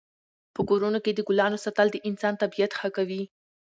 په 0.55 0.61
کورونو 0.69 0.99
کې 1.05 1.11
د 1.13 1.19
ګلانو 1.27 1.61
ساتل 1.65 1.87
د 1.91 1.97
انسان 2.09 2.33
طبعیت 2.41 2.71
ښه 2.79 2.89
کوي. 2.97 3.23